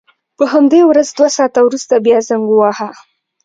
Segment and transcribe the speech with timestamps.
[0.37, 2.89] په همدې ورځ دوه ساعته وروسته بیا زنګ وواهه.